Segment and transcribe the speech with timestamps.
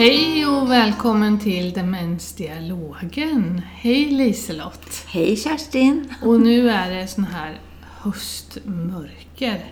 [0.00, 3.62] Hej och välkommen till Demensdialogen.
[3.74, 5.04] Hej Liselott.
[5.06, 6.14] Hej Kerstin!
[6.22, 9.64] Och nu är det sån här höstmörker.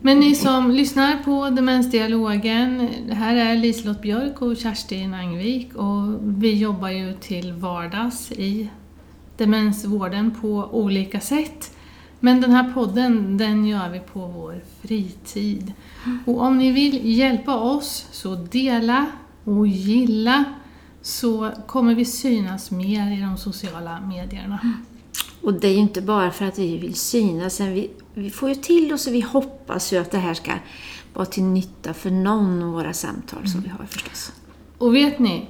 [0.00, 6.54] Men ni som lyssnar på Demensdialogen, här är Liselott Björk och Kerstin Angvik och vi
[6.54, 8.68] jobbar ju till vardags i
[9.36, 11.76] demensvården på olika sätt.
[12.20, 15.72] Men den här podden, den gör vi på vår fritid.
[16.26, 19.06] Och om ni vill hjälpa oss, så dela
[19.44, 20.44] och gilla
[21.02, 24.58] så kommer vi synas mer i de sociala medierna.
[25.42, 28.54] Och det är ju inte bara för att vi vill synas, vi, vi får ju
[28.54, 30.52] till oss och vi hoppas ju att det här ska
[31.14, 34.32] vara till nytta för någon av våra samtal som vi har förstås.
[34.78, 35.46] Och vet ni,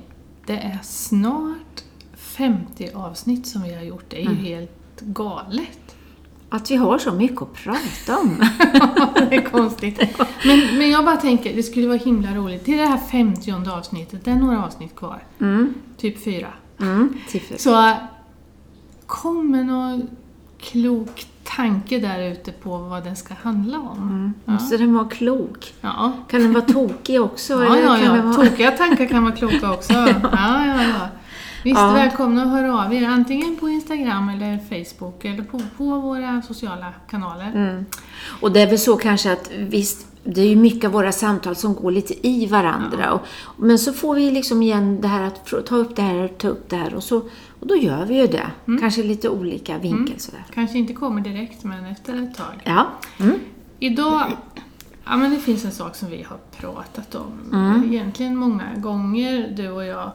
[0.46, 1.84] det är snart
[2.16, 4.04] 50 avsnitt som vi har gjort.
[4.08, 5.83] Det är ju helt galet.
[6.48, 8.36] Att vi har så mycket att prata om.
[9.30, 10.00] det är konstigt.
[10.46, 12.64] Men, men jag bara tänker, det skulle vara himla roligt.
[12.64, 15.22] Till det här 50 avsnittet, det är några avsnitt kvar.
[15.40, 15.74] Mm.
[15.96, 16.48] Typ fyra.
[16.80, 17.18] Mm.
[17.56, 17.92] Så
[19.06, 20.08] kom med någon
[20.58, 24.34] klok tanke där ute på vad den ska handla om.
[24.44, 24.58] Ja.
[24.58, 25.74] Så den var klok.
[25.80, 26.12] Ja.
[26.28, 27.52] Kan den vara tokig också?
[27.52, 28.22] Ja, ja, ja.
[28.22, 28.34] vara...
[28.34, 29.92] Tokiga tankar kan vara kloka också.
[30.32, 31.08] Ja, ja, ja.
[31.64, 31.92] Visst, Ja.
[31.92, 33.08] välkomna att höra av er.
[33.08, 37.52] Antingen på Instagram eller Facebook eller på, på våra sociala kanaler.
[37.54, 37.84] Mm.
[38.40, 41.56] Och det är väl så kanske att visst, det är ju mycket av våra samtal
[41.56, 43.12] som går lite i varandra.
[43.12, 43.20] Och,
[43.56, 46.48] men så får vi liksom igen det här att ta upp det här och ta
[46.48, 47.16] upp det här och, så,
[47.60, 48.50] och då gör vi ju det.
[48.66, 48.80] Mm.
[48.80, 50.44] Kanske lite olika vinkel sådär.
[50.54, 52.60] Kanske inte kommer direkt, men efter ett tag.
[52.64, 52.86] Ja.
[53.20, 53.38] Mm.
[53.78, 54.32] Idag,
[55.04, 57.84] ja men det finns en sak som vi har pratat om Mm.
[57.92, 60.10] egentligen många gånger, du och jag.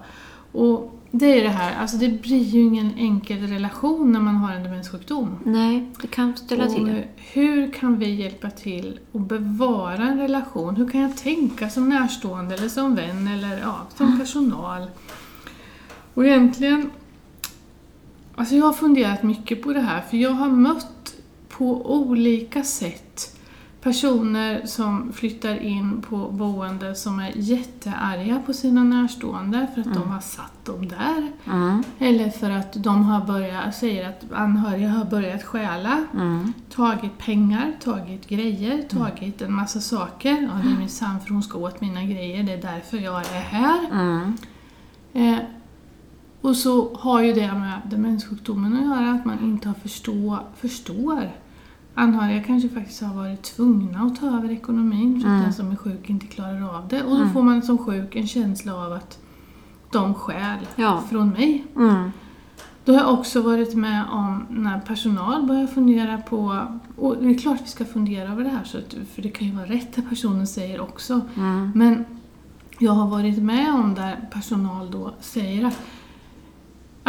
[0.52, 4.54] Och det är det här, alltså det blir ju ingen enkel relation när man har
[4.54, 5.40] en demenssjukdom.
[5.44, 7.04] Nej, det kan ställa till det.
[7.16, 10.76] hur kan vi hjälpa till att bevara en relation?
[10.76, 14.88] Hur kan jag tänka som närstående eller som vän eller ja, som personal?
[16.14, 16.92] Och egentligen,
[18.36, 21.16] alltså jag har funderat mycket på det här för jag har mött
[21.50, 23.39] på olika sätt
[23.82, 30.10] personer som flyttar in på boende som är jättearga på sina närstående för att de
[30.12, 31.32] har satt dem där.
[31.46, 31.84] Mm.
[32.00, 36.54] Eller för att de har börjat, säger att anhöriga har börjat stjäla, Mm.
[36.76, 40.32] tagit pengar, tagit grejer, tagit en massa saker.
[40.42, 43.42] Ja, det är minsann för hon ska åt mina grejer, det är därför jag är
[43.42, 43.80] här.
[43.92, 44.34] Mm.
[45.14, 45.40] Eh,
[46.42, 51.32] och så har ju det med demenssjukdomen att göra, att man inte har förstå, förstår.
[51.94, 55.76] Anhöriga kanske faktiskt har varit tvungna att ta över ekonomin för att den som är
[55.76, 57.04] sjuk inte klarar av det.
[57.04, 59.20] Och då får man som sjuk en känsla av att
[59.92, 61.04] de stjäl Ja.
[61.10, 61.66] från mig.
[61.76, 62.12] Mm.
[62.86, 67.38] Då har jag också varit med om när personal börjar fundera på, och det är
[67.38, 69.96] klart vi ska fundera över det här, så att, för det kan ju vara rätt
[69.96, 71.22] det personen säger också.
[71.38, 71.72] Mm.
[71.76, 72.06] Men
[72.80, 75.80] jag har varit med om där personal då säger att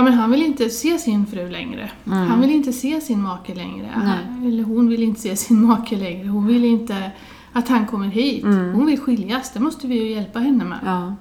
[0.01, 1.91] ja, men han vill inte se sin fru längre.
[2.05, 3.87] Han vill inte se sin make längre.
[3.87, 4.07] Mm.
[4.07, 4.49] Nej.
[4.49, 6.29] Eller hon vill inte se sin make längre.
[6.29, 7.11] Hon vill inte
[7.53, 8.45] att han kommer hit.
[8.45, 9.53] Hon vill skiljas.
[9.53, 10.79] Det måste vi ju hjälpa henne med.
[10.83, 11.15] Mm.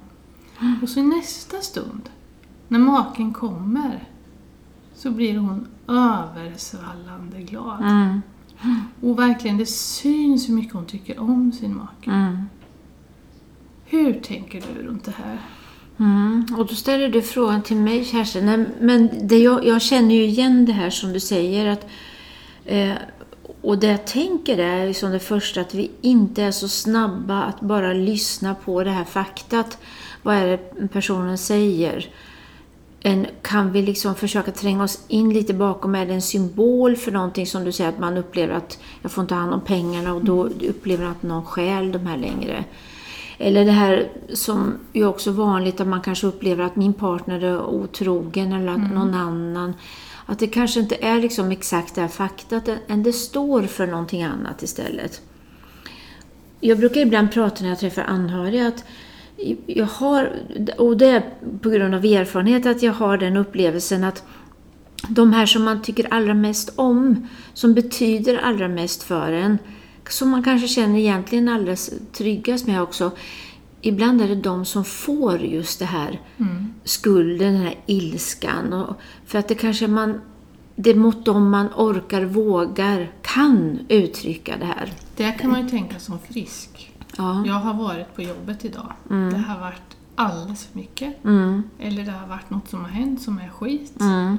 [0.59, 0.75] Ja.
[0.81, 2.09] Och så i nästa stund,
[2.67, 4.03] när maken kommer,
[4.95, 7.81] så blir hon översvallande glad.
[7.81, 8.21] Mm.
[9.01, 12.11] Och verkligen, det syns hur mycket hon tycker om sin make.
[12.11, 12.37] Mm.
[13.85, 15.39] Hur tänker du runt det här?
[15.99, 16.45] Mm.
[16.57, 18.65] Och då ställer du frågan till mig, Kerstin.
[18.79, 21.65] Men det jag, jag känner ju igen det här som du säger.
[21.65, 21.85] att
[22.65, 22.93] eh,
[23.61, 27.61] Och det jag tänker är liksom det första att vi inte är så snabba att
[27.61, 29.77] bara lyssna på det här faktat.
[30.23, 32.09] Vad är det personen säger?
[33.01, 35.95] En, kan vi liksom försöka tränga oss in lite bakom?
[35.95, 39.21] Är det en symbol för någonting som du säger att man upplever att jag får
[39.21, 42.65] inte hand om pengarna och då upplever man att någon stjäl de här längre?
[43.41, 47.61] Eller det här som är också vanligt att man kanske upplever att min partner är
[47.65, 49.73] otrogen eller att någon annan.
[50.25, 54.23] Att det kanske inte är liksom exakt det här faktat, än det står för någonting
[54.23, 55.21] annat istället.
[56.59, 58.83] Jag brukar ibland prata när jag träffar anhöriga att
[59.65, 60.31] jag har,
[60.77, 61.23] och det är
[61.61, 64.23] på grund av erfarenhet, att jag har den upplevelsen att
[65.09, 69.57] de här som man tycker allra mest om, som betyder allra mest för en,
[70.09, 71.75] som man kanske känner egentligen allra
[72.11, 73.11] tryggast med också,
[73.81, 76.21] ibland är det de som får just det här
[76.83, 78.73] skulden, den här ilskan.
[78.73, 78.95] Och
[79.25, 80.21] för att det kanske man,
[80.75, 84.93] det är mot dem man orkar, vågar, kan uttrycka det här.
[85.15, 86.93] Det kan man ju tänka som frisk.
[87.17, 87.43] Ja.
[87.45, 88.93] Jag har varit på jobbet idag.
[89.03, 91.25] Det har varit alldeles för mycket.
[91.25, 94.01] Mm, Eller det har varit något som har hänt som är skit.
[94.01, 94.37] mm,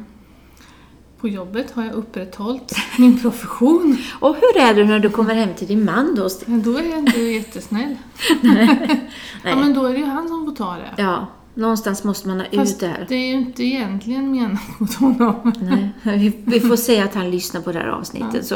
[1.21, 3.99] På jobbet har jag upprätthållit min profession.
[4.21, 6.29] Och hur är det när du kommer hem till din man då?
[6.47, 7.97] Då är jag inte jättesnäll.
[9.45, 11.03] Ja, men då är det ju han som får ta det.
[11.03, 13.07] Ja, någonstans måste man ha Fast ut det här.
[13.09, 15.53] det är ju inte egentligen menat mot honom.
[15.61, 18.47] Nej, vi, vi får säga att han lyssnar på det här avsnittet.
[18.47, 18.55] Så.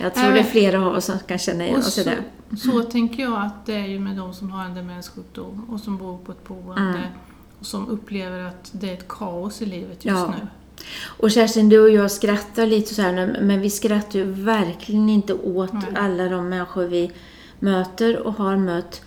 [0.00, 2.56] Jag tror det är flera av oss som kan känna igen oss i så, det.
[2.56, 5.96] så tänker jag att det är ju med de som har en demenssjukdom och som
[5.96, 7.00] bor på ett boende Mm.
[7.64, 10.26] Och som upplever att det är ett kaos i livet just Ja.
[10.40, 10.46] nu.
[11.06, 15.34] Och Kerstin, du och jag skrattar lite så här men vi skrattar ju verkligen inte
[15.34, 15.82] åt Nej.
[15.96, 17.12] alla de människor vi
[17.58, 19.02] möter och har mött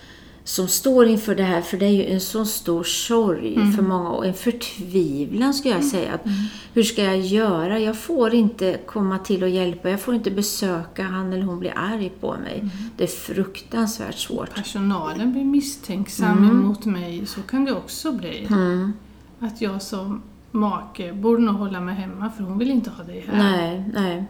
[0.48, 3.74] som står inför det här, för det är ju en så stor sorg Mm.
[3.74, 6.14] för många och en förtvivlan skulle jag säga.
[6.14, 6.22] Att,
[6.74, 7.80] Hur ska jag göra?
[7.80, 11.74] Jag får inte komma till och hjälpa, jag får inte besöka, han eller hon blir
[11.76, 12.60] arg på mig.
[12.60, 12.70] Mm.
[12.98, 14.56] Det är fruktansvärt svårt.
[14.56, 16.58] Personalen blir misstänksam Mm.
[16.58, 18.46] mot mig, så kan det också bli.
[18.50, 18.94] Mm.
[19.40, 20.22] Att jag som
[20.52, 23.38] make borde nog hålla mig hemma för hon vill inte ha dig här.
[23.38, 24.26] Nej, nej.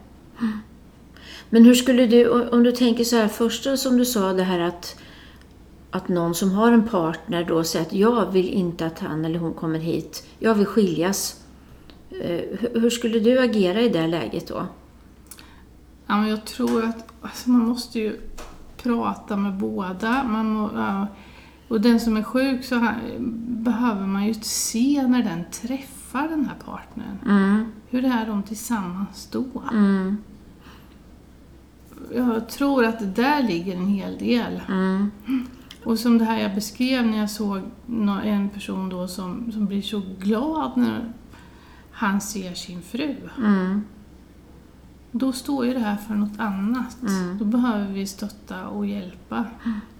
[1.50, 4.60] Men hur skulle du, om du tänker så här, första som du sa det här
[4.60, 4.96] att,
[5.92, 9.40] att någon som har en partner då säger att jag vill inte att han eller
[9.40, 11.44] hon kommer hit, jag vill skiljas.
[12.10, 12.42] Eh,
[12.74, 14.66] hur- skulle du agera i det läget då?
[16.08, 18.20] Ja, men jag tror att alltså, man måste ju
[18.84, 20.24] prata med båda.
[20.24, 20.70] Man må,
[21.68, 22.98] och den som är sjuk så här,
[23.40, 27.18] behöver man ju se när den träffar den här partnern.
[27.26, 29.46] Mm, Hur är de tillsammans då?
[29.72, 30.18] mm,
[32.16, 34.62] Jag tror att det där ligger en hel del.
[34.68, 35.12] mm,
[35.88, 37.62] Och som det här jag beskrev när jag såg
[38.24, 41.14] en person då som, som blir så glad när
[41.92, 43.16] han ser sin fru.
[43.38, 43.84] mm,
[45.12, 46.98] Då står ju det här för något annat.
[47.02, 47.38] Mm.
[47.38, 49.46] Då behöver vi stötta och hjälpa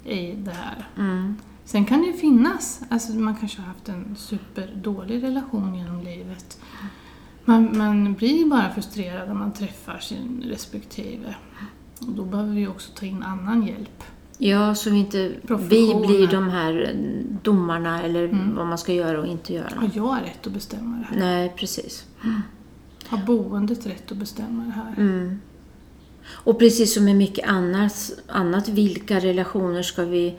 [0.04, 0.88] i det här.
[0.98, 1.36] mm,
[1.66, 6.60] Sen kan det ju finnas, alltså man kanske har haft en superdålig relation genom livet.
[7.46, 11.36] Man, man blir bara frustrerad när man träffar sin respektive.
[12.00, 14.04] Och då behöver vi också ta in annan hjälp.
[14.38, 16.96] Ja, så vi inte vi blir de här
[17.44, 18.56] domarna eller Mm.
[18.56, 19.74] vad man ska göra och inte göra.
[19.76, 21.20] Har jag rätt att bestämma det här?
[21.20, 22.06] Nej, precis.
[23.08, 24.94] Har boendet rätt att bestämma det här?
[24.98, 25.40] Mm.
[26.30, 30.36] Och precis som med mycket annat, annat, vilka relationer ska vi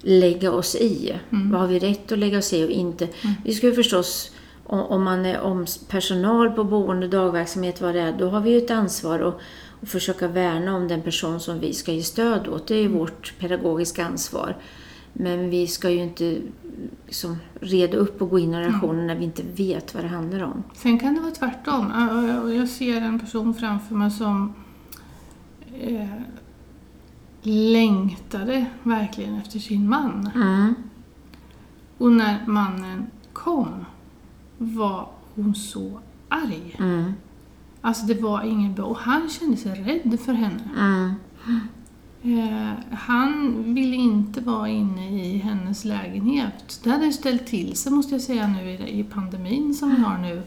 [0.00, 1.14] lägga oss i?
[1.30, 1.50] Mm.
[1.50, 3.08] Vad har vi rätt att lägga oss i och inte?
[3.44, 4.30] Vi ska ju förstås,
[4.64, 8.58] om, man är om personal på boende, dagverksamhet, vad det är, då har vi ju
[8.58, 9.38] ett ansvar att
[9.82, 12.66] försöka värna om den person som vi ska ge stöd åt.
[12.66, 12.98] Det är Mm.
[12.98, 14.56] vårt pedagogiska ansvar.
[15.12, 16.38] Men vi ska ju inte
[17.06, 20.42] liksom, reda upp och gå in i relationer när vi inte vet vad det handlar
[20.42, 20.62] om.
[20.74, 21.92] Sen kan det vara tvärtom.
[21.94, 24.54] Ja, ja, och Jag ser en person framför mig som
[25.80, 26.08] eh,
[27.42, 30.30] längtade verkligen efter sin man.
[30.34, 30.74] Mm.
[31.98, 33.84] Och när mannen kom
[34.58, 36.76] var hon så arg.
[36.78, 37.12] Mm.
[37.84, 38.84] Alltså det var ingen bra.
[38.84, 40.60] Och han kände sig rädd för henne.
[40.78, 41.14] Mm.
[42.24, 46.80] Eh, han ville inte vara inne i hennes lägenhet.
[46.84, 50.18] Det hade ställt till sig måste jag säga nu i, i pandemin som vi har
[50.18, 50.42] nu.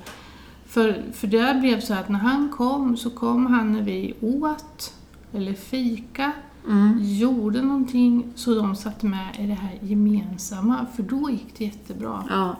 [0.65, 4.93] För, för det blev så att när han kom så kom han när vi åt
[5.33, 6.31] eller fika,
[6.67, 6.97] Mm.
[7.01, 10.85] gjorde någonting så de satt med i det här gemensamma.
[10.95, 12.23] För då gick det jättebra.
[12.29, 12.55] Ja.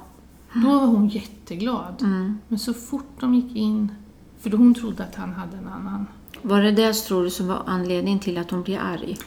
[0.53, 2.01] Då var hon jätteglad.
[2.01, 2.37] Mm.
[2.47, 3.91] Men så fort de gick in,
[4.49, 6.07] för hon trodde att han hade en annan.
[6.41, 9.17] Var det det tror du som var anledningen till att hon blev arg?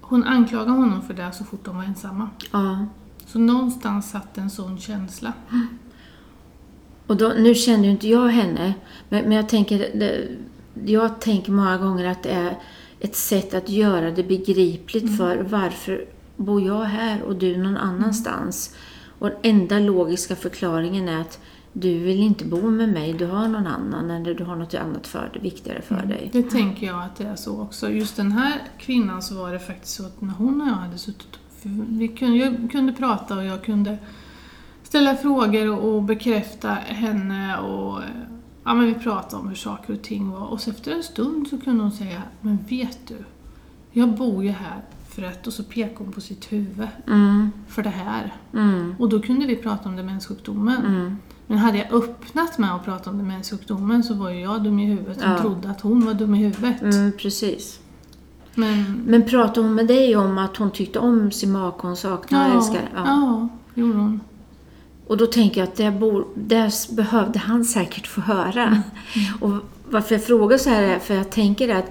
[0.00, 2.30] Hon anklagade honom för det så fort de var ensamma.
[2.52, 2.86] Ja.
[3.26, 5.32] Så någonstans satt en sån känsla.
[7.06, 8.74] Och då, nu känner ju inte jag henne,
[9.08, 10.28] men, men jag, tänker, det,
[10.84, 12.56] jag tänker många gånger att det är
[13.00, 16.04] ett sätt att göra det begripligt för varför
[16.36, 18.76] bor jag här och du någon annanstans?
[19.18, 21.40] Och den enda logiska förklaringen är att
[21.72, 25.06] du vill inte bo med mig, du har någon annan eller du har något annat
[25.06, 26.30] för viktigare för dig.
[26.32, 27.90] Det tänker jag att det är så också.
[27.90, 30.98] Just den här kvinnan så var det faktiskt så att när hon och jag hade
[30.98, 31.38] suttit
[31.88, 33.98] vi kunde, jag kunde prata och jag kunde
[34.82, 38.00] ställa frågor och, och bekräfta henne och
[38.64, 40.46] ja, men vi pratade om hur saker och ting var.
[40.46, 43.16] Och så efter en stund så kunde hon säga, men vet du,
[43.92, 47.82] jag bor ju här för att, och så pekade hon på sitt huvud, Mm, för
[47.82, 48.34] det här.
[48.54, 50.86] mm, Och då kunde vi prata om demenssjukdomen.
[50.86, 51.16] mm.
[51.46, 54.86] Men hade jag öppnat med att prata om demenssjukdomen så var ju jag dum i
[54.86, 55.38] huvudet som Ja.
[55.38, 56.82] trodde att hon var dum i huvudet.
[56.82, 57.78] Mm, precis.
[58.54, 62.44] Men Men pratade hon med dig om att hon tyckte om sin make, hon saknade
[62.44, 62.88] och ja, älskade?
[62.94, 63.48] ja.
[63.74, 64.20] gjorde hon.
[65.06, 68.64] Och då tänker jag att det, bor, det behövde han säkert få höra.
[68.64, 68.80] Mm.
[69.40, 69.52] Och
[69.90, 71.90] varför jag frågar så här är för jag tänker att,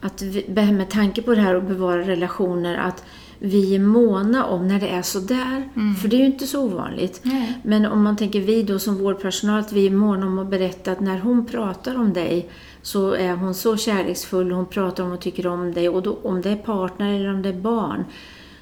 [0.00, 3.04] att vi, med tanke på det här att bevara relationer, att
[3.44, 5.68] vi är måna om när det är så där.
[5.76, 5.94] Mm.
[5.94, 7.20] För det är ju inte så ovanligt.
[7.22, 7.58] Nej.
[7.62, 10.92] Men om man tänker vi då som vårdpersonal, att vi är måna om att berätta
[10.92, 12.50] att när hon pratar om dig
[12.82, 16.42] så är hon så kärleksfull, hon pratar om och tycker om dig och då, om
[16.42, 18.04] det är partner eller om det är barn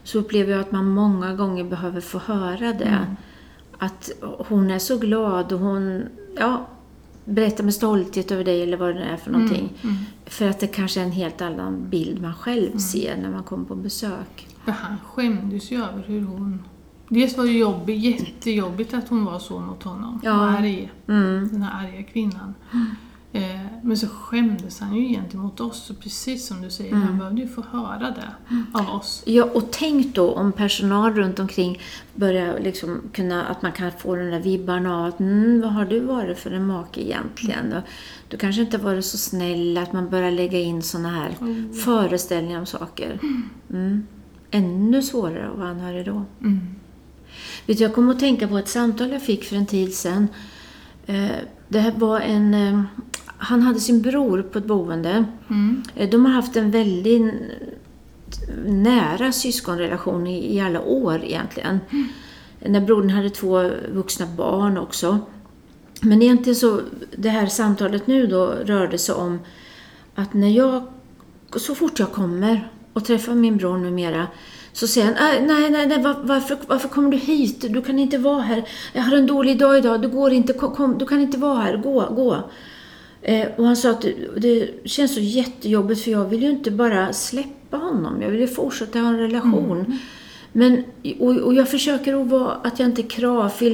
[0.04, 2.84] så upplever jag att man många gånger behöver få höra det.
[2.84, 3.16] Mm.
[3.78, 4.10] Att
[4.48, 6.02] hon är så glad och hon
[6.38, 6.66] ja,
[7.24, 9.72] berättar med stolthet över dig eller vad det är för någonting.
[9.82, 9.96] Mm.
[10.26, 13.64] För att det kanske är en helt annan bild man själv ser när man kommer
[13.64, 14.48] på besök.
[14.64, 16.62] För han skämdes ju över hur hon...
[17.08, 20.20] Dels var det jobbigt, jättejobbigt att hon var så mot honom.
[20.24, 20.32] Ja.
[20.36, 20.92] Och arg.
[21.08, 21.48] Mm.
[21.52, 22.54] Den här arga kvinnan.
[23.34, 23.42] Eh,
[23.82, 25.90] men så skämdes han ju gentemot oss.
[25.90, 27.02] Och precis som du säger, Mm.
[27.08, 28.28] han behövde ju få höra det
[28.72, 29.22] av oss.
[29.26, 31.80] Ja, och tänk då om personal runt omkring
[32.14, 35.84] börjar liksom kunna, att man kan få den där vibbarna av att mm, vad har
[35.84, 37.72] du varit för en make egentligen?
[37.72, 37.82] Och
[38.28, 41.72] du kanske inte varit så snäll, att man börjar lägga in såna här Mm.
[41.74, 43.18] föreställningar om saker.
[43.70, 44.06] Mm.
[44.92, 46.24] Ännu svårare att vara anhörig då.
[46.40, 46.60] Mm.
[47.66, 50.28] Vet du, jag kom att tänka på ett samtal jag fick för en tid sedan.
[51.06, 51.30] Eh,
[51.68, 52.54] Det här var en...
[52.54, 52.82] eh,
[53.38, 55.24] Han hade sin bror på ett boende.
[55.50, 55.82] Mm.
[55.96, 57.34] Eh, De har haft en väldigt
[58.66, 61.80] nära syskonrelation i, i alla år egentligen.
[62.66, 65.18] När brodern hade två vuxna barn också.
[66.00, 66.80] Men egentligen så,
[67.16, 69.38] det här samtalet nu då rörde sig om
[70.14, 70.82] att när jag,
[71.56, 74.26] så fort jag kommer och träffar min bror numera
[74.72, 77.60] så säger han, äh, "Nej, nej, nej, var, varför, varför kommer du hit?
[77.72, 78.64] Du kan inte vara här.
[78.92, 81.76] Jag har en dålig dag idag, du går inte, kom, du kan inte vara här,
[81.76, 82.50] gå, gå.
[83.22, 86.70] Eh, och han sa att det, det känns så jättejobbigt för jag vill ju inte
[86.70, 88.22] bara släppa honom.
[88.22, 89.70] Jag vill ju fortsätta ha en relation.
[89.70, 89.98] Mm, mm.
[90.52, 90.84] Men,
[91.18, 93.02] och, och jag försöker att vara, att jag inte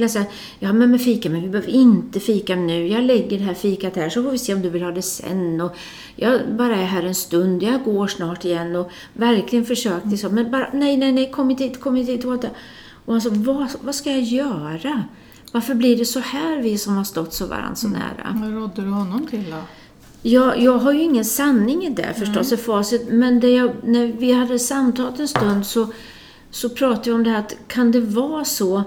[0.03, 0.25] och säga,
[0.59, 2.87] Ja men med fika, men vi behöver inte fika nu.
[2.87, 5.01] Jag lägger det här fikat här så får vi se om du vill ha det
[5.01, 5.61] sen.
[5.61, 5.75] Och
[6.15, 8.75] jag bara är här en stund, jag går snart igen.
[8.75, 10.29] Och verkligen försökte så.
[10.29, 12.25] Men bara, nej, nej, nej, kom inte hit, kom inte hit.
[13.05, 15.03] Och sa, vad, vad ska jag göra?
[15.51, 18.39] Varför blir det så här vi som har stått så varandra så nära?
[18.41, 19.57] Vad rådde du honom till då?
[20.21, 23.07] Jag, jag har ju ingen sanning i det förstås, i facit.
[23.09, 25.87] Men jag, när vi hade samtalat en stund så,
[26.51, 28.83] så pratar vi om det här att kan det vara så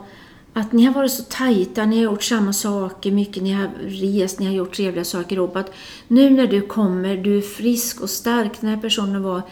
[0.53, 4.39] att ni har varit så tajta, ni har gjort samma saker mycket, ni har rest,
[4.39, 5.57] ni har gjort trevliga saker ihop.
[5.57, 5.73] Att
[6.09, 8.61] nu när du kommer, du är frisk och stark.
[8.61, 9.43] Den här personen var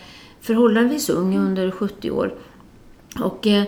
[0.40, 2.34] förhållandevis ung, under 70 år.
[3.20, 3.64] Och eh,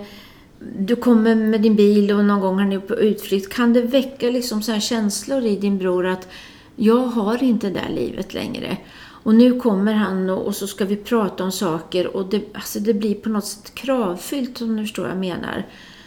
[0.78, 3.52] du kommer med din bil och någon gång har ni på utflykt.
[3.52, 6.28] Kan det väcka liksom så här känslor i din bror att
[6.76, 8.76] jag har inte det där livet längre.
[9.22, 12.80] Och nu kommer han och, och så ska vi prata om saker och det, alltså
[12.80, 15.66] det blir på något sätt kravfyllt om du förstår vad jag menar.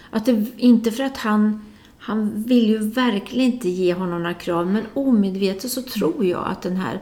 [0.10, 1.66] Att det, inte för att han,
[2.00, 6.62] han vill ju verkligen inte ge honom några krav men omedvetet så tror jag att
[6.62, 7.02] den här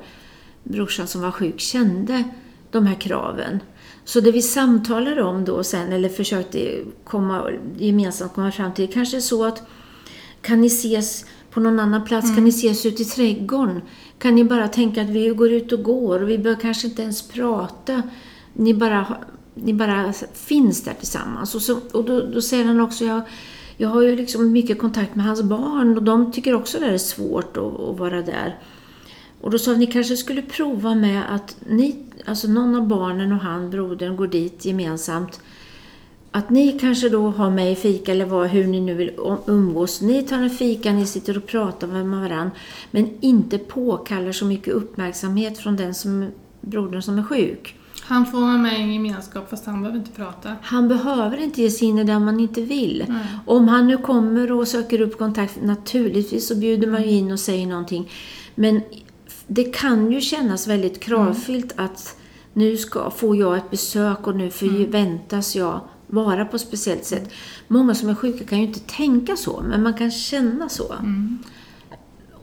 [0.63, 2.23] brorsan som var sjuk kände
[2.71, 3.59] de här kraven.
[4.05, 9.17] Så det vi samtalade om då sen, eller försökte komma, gemensamt komma fram till, kanske
[9.17, 9.67] är så att
[10.41, 12.35] kan ni ses på någon annan plats?
[12.35, 13.81] Kan ni ses ute i trädgården?
[14.19, 17.01] Kan ni bara tänka att vi går ut och går och vi behöver kanske inte
[17.01, 18.01] ens prata.
[18.53, 19.17] Ni bara,
[19.53, 21.55] ni bara finns där tillsammans.
[21.55, 23.21] Och, så, och då, då säger han också, jag,
[23.77, 26.97] jag har ju liksom mycket kontakt med hans barn och de tycker också det är
[26.97, 28.59] svårt att, att vara där.
[29.41, 33.31] Och då sa vi, ni kanske skulle prova med att ni, alltså någon av barnen
[33.31, 35.39] och han, brodern, går dit gemensamt.
[36.35, 39.11] Att ni kanske då har med i fika eller vad, hur ni nu vill
[39.47, 40.01] umgås.
[40.01, 42.51] Ni tar en fika, ni sitter och pratar med varandra.
[42.91, 46.29] Men inte påkallar så mycket uppmärksamhet från den som,
[46.61, 47.75] brodern som är sjuk.
[48.01, 50.55] Han får vara med i en gemenskap fast han behöver inte prata.
[50.61, 53.05] Han behöver inte ge sig in i det man inte vill.
[53.07, 53.25] Nej.
[53.45, 57.39] Om han nu kommer och söker upp kontakt, naturligtvis så bjuder man ju in och
[57.39, 58.09] säger någonting.
[58.55, 58.81] Men
[59.47, 62.17] det kan ju kännas väldigt kravfyllt att
[62.53, 67.31] nu ska, får jag ett besök och nu förväntas jag vara på ett speciellt sätt.
[67.67, 70.95] Många som är sjuka kan ju inte tänka så, men man kan känna så.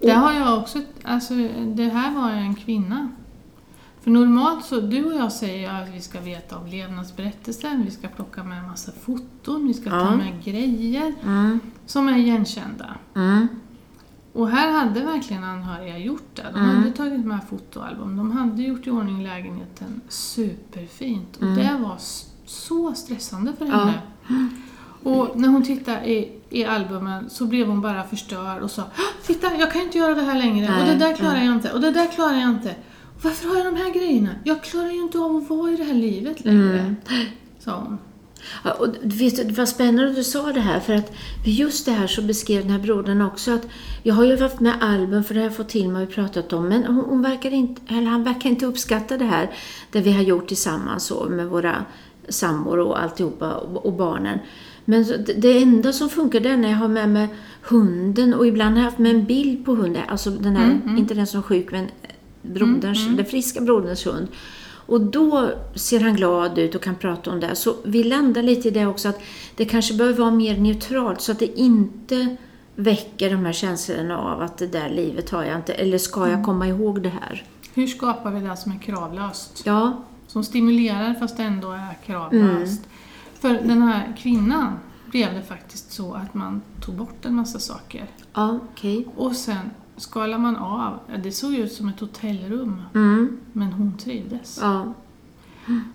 [0.01, 1.35] Det har jag också, alltså
[1.75, 3.09] det här var en kvinna.
[4.03, 7.91] För normalt så, du och jag säger ju att vi ska veta om levnadsberättelsen, vi
[7.91, 10.17] ska plocka med en massa foton, vi ska ta Ja.
[10.17, 12.95] med grejer Mm, som är igenkända.
[13.17, 13.49] mm,
[14.33, 16.47] Och här hade verkligen anhöriga gjort det.
[16.53, 16.77] De Mm.
[16.77, 21.37] hade tagit med fotoalbum, de hade gjort i ordning lägenheten superfint.
[21.37, 21.97] Och det var
[22.51, 23.79] så stressande för Mm.
[23.79, 23.85] Ja.
[23.85, 24.49] henne.
[25.03, 28.87] Och när hon tittade i, i albumen så blev hon bara förstörd och sa "Ah,
[29.27, 31.47] Titta, jag kan inte göra det här längre och Nej, det där klarar nej.
[31.47, 32.75] jag inte och det där klarar jag inte.
[33.23, 34.31] Varför har jag de här grejerna?
[34.45, 36.79] Jag klarar ju inte av att vara i det här livet längre.
[36.81, 36.97] Mm.
[37.59, 37.99] Sa hon.
[38.65, 41.13] Ja, och vet, du, det var spännande att du sa det här, för att
[41.45, 43.67] just det här så beskrev den här brodern också att
[44.03, 46.53] jag har ju haft med album, för det har jag fått till mig och pratat
[46.53, 49.51] om, men hon, hon verkar inte, han verkar inte uppskatta det här,
[49.93, 51.85] det vi har gjort tillsammans så, med våra
[52.31, 54.39] sambor och alltihopa och, och barnen.
[54.85, 55.05] Men
[55.37, 57.29] det, enda som funkar det är när jag har med mig
[57.63, 60.03] hunden och ibland har jag haft med en bild på hunden.
[60.09, 60.99] Alltså den här, Mm, mm.
[60.99, 61.87] inte den som är sjuk men
[62.43, 63.17] broderns, Mm, mm.
[63.17, 64.29] den friska broderns hund.
[64.87, 67.55] Och då ser han glad ut och kan prata om det.
[67.55, 69.21] Så vi landar lite i det också att
[69.57, 72.37] det kanske behöver vara mer neutralt så att det inte
[72.77, 76.33] väcker de här känslorna av att det där livet har jag inte, eller ska Mm.
[76.37, 77.45] jag komma ihåg det här?
[77.75, 79.63] Hur skapar vi det som är kravlöst?
[79.65, 82.83] Ja, Som stimulerar fast ändå är kravlöst.
[83.41, 84.73] För den här kvinnan
[85.11, 88.07] blev det faktiskt så att man tog bort en massa saker.
[88.35, 89.07] ja okej.
[89.17, 90.99] Och sen skalar man av.
[91.23, 94.59] Det såg ut som ett hotellrum, Mm, men hon trivdes.
[94.63, 94.93] ja,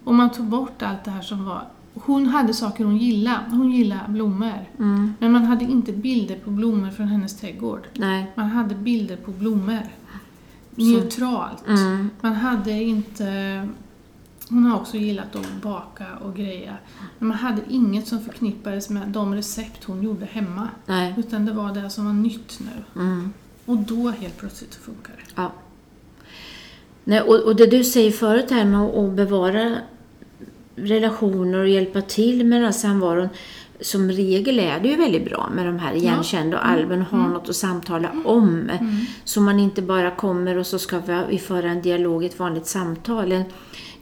[0.04, 1.68] Och man tog bort allt det här som var...
[1.94, 3.44] Hon hade saker hon gillade.
[3.50, 4.66] Hon gillade blommor.
[4.80, 7.88] mm, Men man hade inte bilder på blommor från hennes trädgård.
[7.94, 8.32] nej.
[8.36, 9.82] Man hade bilder på blommor.
[10.76, 11.68] Neutralt.
[11.68, 13.68] Mm, Man hade inte...
[14.56, 16.78] Hon har också gillat att baka och greja.
[17.20, 20.70] Men man hade inget som förknippades med de recept hon gjorde hemma.
[20.86, 21.14] nej.
[21.18, 23.02] Utan det var det som var nytt nu.
[23.02, 23.34] Mm.
[23.66, 25.34] Och då helt plötsligt så funkar det.
[25.36, 25.52] Ja.
[27.04, 29.76] Nej, och, och det du säger förut här med att bevara
[30.76, 33.30] relationer och hjälpa till med den här samvaron.
[33.82, 37.50] Som regel är det ju väldigt bra med de här igenkända och Alben har något
[37.50, 38.72] att samtala om.
[39.24, 43.44] Så man inte bara kommer och så ska vi föra en dialog, ett vanligt samtal.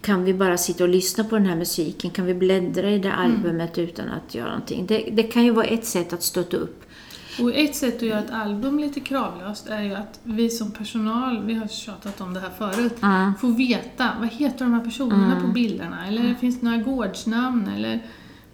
[0.03, 2.12] Kan vi bara sitta och lyssna på den här musiken?
[2.12, 4.86] Kan vi bläddra i det albumet utan att göra någonting?
[4.86, 6.79] Det, det kan ju vara ett sätt att stötta upp.
[7.41, 11.43] Och ett sätt att göra ett album lite kravlöst är ju att vi som personal,
[11.45, 13.36] vi har tjatat om det här förut, Mm.
[13.36, 16.07] får veta vad heter de här personerna på bilderna?
[16.07, 18.00] Eller finns det några gårdsnamn eller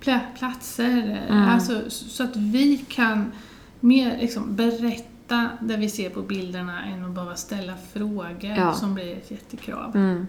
[0.04, 1.22] pla- platser?
[1.30, 3.32] Alltså, så att vi kan
[3.80, 8.74] mer liksom, berätta det vi ser på bilderna än att behöva ställa frågor Ja.
[8.74, 9.96] som blir ett jättekrav.
[9.96, 10.28] Mm.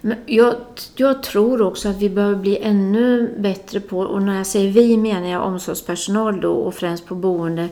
[0.00, 0.54] Men jag,
[0.96, 4.96] jag tror också att vi behöver bli ännu bättre på, och när jag säger vi
[4.96, 7.68] menar jag omsorgspersonal då och främst på boende,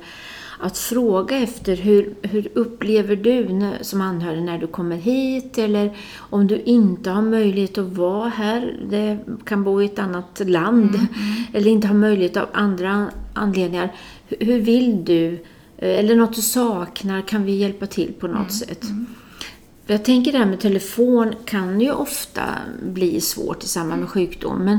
[0.59, 5.97] att fråga efter hur, hur upplever du när, som anhörig när du kommer hit eller
[6.19, 10.91] om du inte har möjlighet att vara här, det kan bo i ett annat land
[11.53, 13.93] eller inte har möjlighet av andra anledningar.
[14.29, 15.33] Hur, hur vill du?
[15.83, 18.85] Eh, Eller något du saknar, kan vi hjälpa till på något sätt?
[18.85, 19.22] För
[19.87, 22.45] Jag tänker det här med telefon kan ju ofta
[22.83, 24.59] bli svårt i samband med sjukdom.
[24.59, 24.79] Men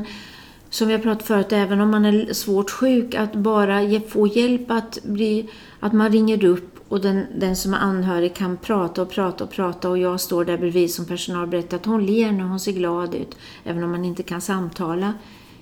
[0.69, 4.71] som vi har pratat förut, även om man är svårt sjuk, att bara få hjälp
[4.71, 9.09] att bli, att man ringer upp och den, den som är anhörig kan prata och
[9.09, 12.31] prata och prata och jag står där bredvid som personal och berättar att hon ler
[12.31, 13.37] nu, hon ser glad ut.
[13.63, 15.13] Även om man inte kan samtala,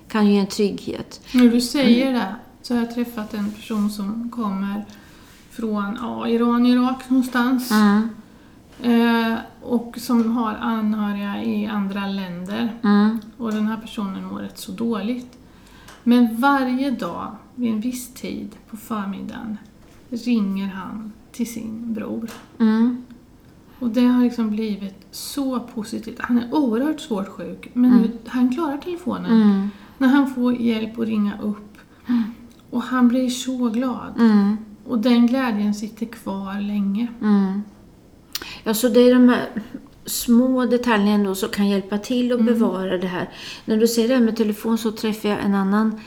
[0.08, 1.20] kan ju ge en trygghet.
[1.32, 4.84] När du säger det så har jag träffat en person som kommer
[5.50, 7.70] från ja, Iran, Irak någonstans.
[7.70, 8.08] Mm,
[9.62, 12.72] och som har anhöriga i andra länder.
[12.84, 15.38] mm, Och den här personen mår rätt så dåligt.
[16.04, 19.56] Men varje dag vid en viss tid på förmiddagen
[20.10, 22.28] ringer han till sin bror.
[22.58, 23.02] mm,
[23.78, 26.16] Och det har liksom blivit så positivt.
[26.20, 29.42] Han är oerhört svårt sjuk, men nu, han klarar telefonen.
[29.42, 31.78] mm, När han får hjälp att ringa upp.
[32.70, 34.12] Och han blir så glad.
[34.18, 34.56] mm.
[34.86, 37.08] Och den glädjen sitter kvar länge.
[38.64, 38.70] Mm.
[38.70, 39.48] Ja, så det är de här
[40.06, 43.28] små detaljerna ändå som kan hjälpa till att bevara det här.
[43.64, 46.00] När du säger det här med telefon så träffade jag en annan,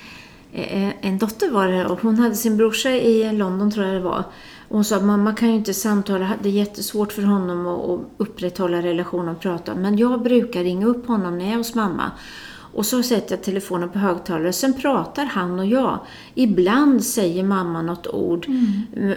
[0.54, 4.02] eh, en dotter var det, och hon hade sin brorsa i London tror jag det
[4.02, 4.24] var.
[4.68, 7.90] Och hon sa att mamma kan ju inte samtala, det är jättesvårt för honom att,
[7.90, 9.76] att upprätthålla relationen och prata.
[9.76, 12.12] Men jag brukar ringa upp honom när jag är hos mamma.
[12.76, 16.00] Och så sätter jag telefonen på högtalare, sen pratar han och jag.
[16.34, 18.48] Ibland säger mamma något ord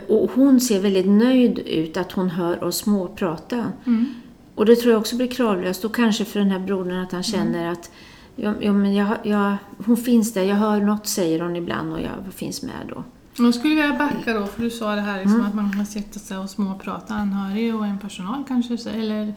[0.09, 3.73] och hon ser väldigt nöjd ut att hon hör oss småprata.
[3.87, 4.14] Mm.
[4.55, 7.23] Och det tror jag också blir kravlöst och kanske för den här brodern att han
[7.23, 7.90] känner att
[8.37, 12.01] ja, ja, men jag, jag, hon finns där, jag hör något säger hon ibland och
[12.01, 13.05] jag finns med då.
[13.44, 16.18] Jag skulle vilja backa då, för du sa det här liksom, att man kan sätta
[16.18, 19.35] sig och småprata anhörig och en personal kanske, eller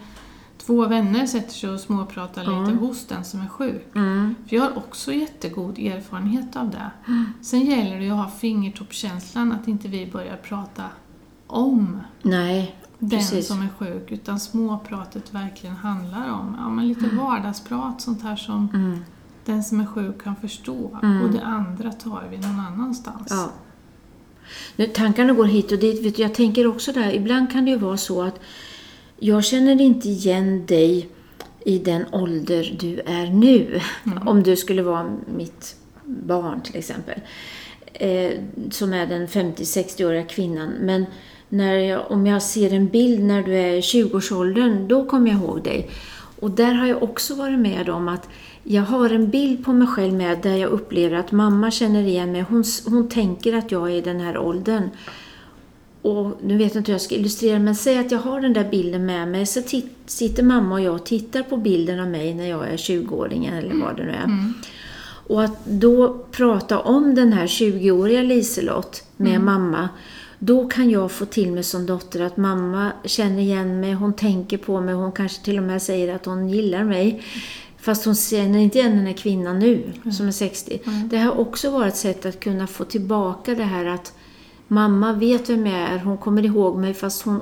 [0.66, 3.96] två vänner sätter sig och småpratar lite hos den som är sjuk.
[3.96, 4.36] Mm.
[4.48, 6.92] För jag har också jättegod erfarenhet av det.
[7.42, 10.84] Sen gäller det att ha fingertoppskänslan, att inte vi börjar prata
[11.48, 13.48] om Nej, den Precis.
[13.48, 18.68] som är sjuk, utan småpratet verkligen handlar om ja, men lite vardagsprat, sånt här som
[18.74, 19.00] Mm.
[19.46, 21.00] den som är sjuk kan förstå.
[21.24, 23.28] Och det andra tar vi någon annanstans.
[23.30, 23.50] Ja.
[24.76, 26.06] Nu, tankarna går hit och dit.
[26.06, 28.40] Vet du, jag tänker också där, ibland kan det ju vara så att
[29.24, 31.10] jag känner inte igen dig
[31.66, 33.82] i den ålder du är nu.
[34.26, 37.20] Om du skulle vara mitt barn till exempel.
[37.94, 38.32] Eh,
[38.72, 40.70] som är den 50-60-åriga kvinnan.
[40.80, 41.06] Men
[41.50, 45.40] när jag, om jag ser en bild när du är i 20-årsåldern, då kommer jag
[45.40, 45.90] ihåg dig.
[46.40, 48.30] Och där har jag också varit med om att
[48.64, 52.32] jag har en bild på mig själv med där jag upplever att mamma känner igen
[52.32, 52.42] mig.
[52.42, 54.90] Hon, hon tänker att jag är i den här åldern.
[56.02, 58.54] Och nu vet jag inte hur jag ska illustrera men säg att jag har den
[58.54, 59.62] där bilden med mig så
[60.06, 63.76] sitter mamma och jag och tittar på bilden av mig när jag är 20-åringen eller
[63.76, 64.24] vad det nu är.
[64.24, 64.54] Mm.
[65.28, 69.46] Och att då prata om den här 20-åriga Liselott med mm.
[69.46, 69.90] mamma
[70.44, 74.58] då kan jag få till mig som dotter att mamma känner igen mig, hon tänker
[74.58, 77.24] på mig, hon kanske till och med säger att hon gillar mig.
[77.78, 80.12] Fast hon känner inte igen den här kvinnan nu, mm.
[80.12, 80.82] som är 60.
[80.86, 81.10] Mm.
[81.10, 84.14] Det har också varit ett sätt att kunna få tillbaka det här att
[84.72, 87.42] mamma vet vem jag är, hon kommer ihåg mig fast hon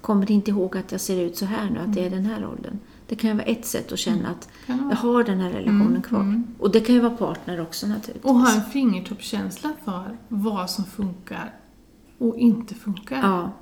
[0.00, 2.22] kommer inte ihåg att jag ser ut så här nu, att det är mm.
[2.22, 2.78] den här åldern.
[3.06, 4.30] Det kan ju vara ett sätt att känna mm.
[4.30, 6.02] att jag har den här relationen mm.
[6.02, 6.20] kvar.
[6.20, 6.46] Mm.
[6.58, 8.24] Och det kan ju vara partner också naturligtvis.
[8.24, 11.54] Och ha en fingertoppskänsla för vad som funkar
[12.18, 13.16] och inte funkar.
[13.22, 13.52] Ja.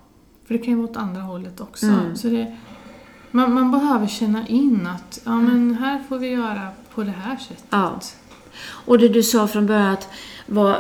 [0.45, 1.87] För det kan ju vara åt andra hållet också.
[1.87, 2.17] Mm.
[2.17, 2.57] Så det,
[3.31, 7.37] man, man, behöver känna in att ja, men här får vi göra på det här
[7.37, 7.67] sättet.
[7.71, 8.01] Ja.
[8.63, 10.09] Och det du sa från början att
[10.47, 10.77] vad,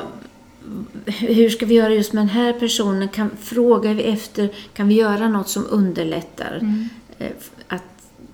[1.06, 3.08] hur ska vi göra just med den här personen?
[3.08, 6.58] Kan, frågar vi efter, kan vi göra något som underlättar?
[6.60, 6.88] Mm.
[7.18, 7.32] Eh,
[7.68, 7.82] att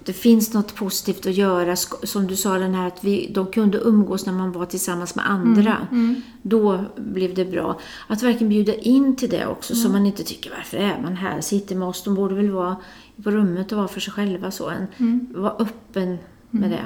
[0.04, 1.76] det finns något positivt att göra.
[1.76, 5.30] Som du sa, den här att vi, de kunde umgås när man var tillsammans med
[5.30, 5.76] andra.
[5.90, 6.22] Mm, mm.
[6.42, 7.80] Då blev det bra.
[8.06, 9.82] Att verkligen bjuda in till det också, mm.
[9.82, 11.40] så man inte tycker varför är man här?
[11.40, 12.76] Sitter med oss, de borde väl vara
[13.22, 14.50] på rummet och vara för sig själva.
[14.50, 14.68] Så.
[14.68, 15.26] En, mm.
[15.34, 16.18] Vara öppen
[16.50, 16.78] med mm.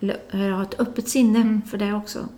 [0.00, 0.14] det.
[0.30, 1.62] Eller ha ett öppet sinne mm.
[1.62, 2.28] för det också.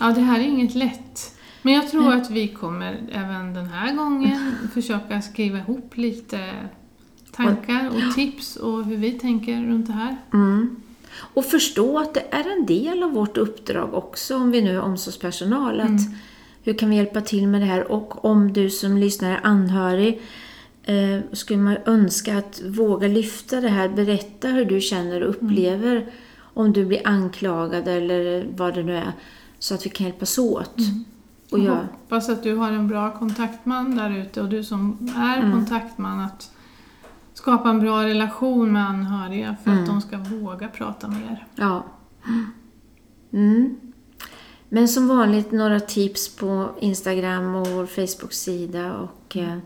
[0.00, 1.38] Ja, det här är inget lätt.
[1.62, 6.50] Men jag tror att vi kommer även den här gången försöka skriva ihop lite
[7.32, 10.16] tankar och tips och hur vi tänker runt det här.
[10.32, 10.76] Mm.
[11.14, 14.80] Och förstå att det är en del av vårt uppdrag också, om vi nu är
[14.80, 15.80] omsorgspersonal.
[15.80, 16.14] Att mm.
[16.64, 17.92] Hur kan vi hjälpa till med det här?
[17.92, 20.22] Och om du som lyssnar är anhörig,
[20.82, 25.96] eh, skulle man önska att våga lyfta det här, berätta hur du känner och upplever
[25.96, 26.08] mm.
[26.40, 29.12] om du blir anklagad eller vad det nu är,
[29.62, 30.78] så att vi kan hjälpas åt.
[30.78, 31.04] Mm.
[31.50, 35.38] Och jag hoppas att du har en bra kontaktman där ute och du som är
[35.38, 35.52] mm.
[35.52, 36.50] kontaktman att
[37.34, 39.82] skapa en bra relation med anhöriga för mm.
[39.82, 41.46] att de ska våga prata mer.
[41.54, 41.84] Ja.
[43.32, 43.76] Mm.
[44.68, 49.58] Men som vanligt några tips på Instagram och vår Facebook-sida och eh,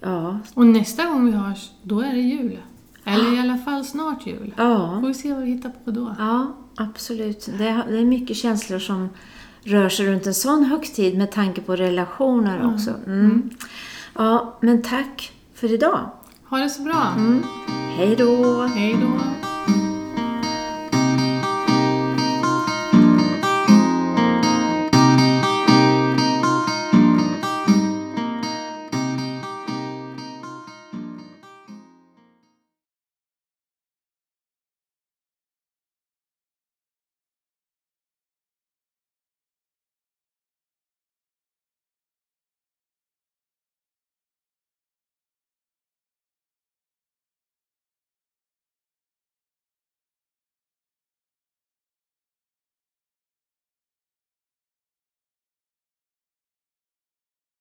[0.00, 0.38] ja.
[0.54, 2.58] Och nästa gång vi hörs, då är det jul.
[3.04, 4.54] Eller i alla fall snart jul.
[4.56, 4.98] Ja.
[5.00, 6.14] Får vi se vad vi hittar på då.
[6.18, 7.48] Ja, absolut.
[7.58, 9.08] Det är, mycket känslor som
[9.62, 12.74] rör sig runt en sån högtid med tanke på relationer mm.
[12.74, 12.90] också.
[13.06, 13.50] Mm.
[14.14, 16.10] Ja, men tack för idag.
[16.48, 17.14] Ha det så bra.
[17.16, 17.42] Mm.
[17.96, 18.62] Hej då.
[18.62, 19.47] Hej då.